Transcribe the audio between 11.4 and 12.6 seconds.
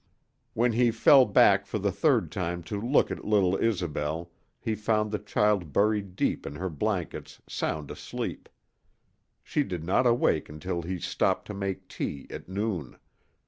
to make tea at